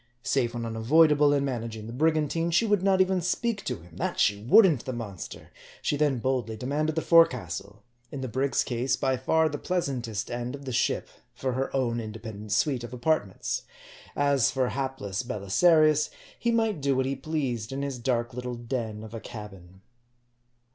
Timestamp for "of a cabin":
19.03-19.81